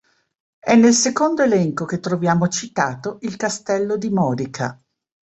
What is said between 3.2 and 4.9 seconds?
il castello di Modica.